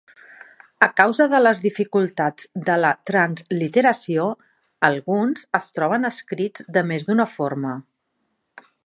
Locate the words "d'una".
7.11-7.29